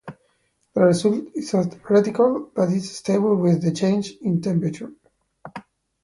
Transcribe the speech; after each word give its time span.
The 0.73 0.81
result 0.81 1.27
is 1.35 1.53
a 1.53 1.57
reticle 1.61 2.51
that 2.55 2.71
is 2.71 2.89
stable 2.97 3.35
with 3.35 3.61
the 3.61 3.71
change 3.71 4.13
in 4.23 4.41
temperature. 4.41 4.91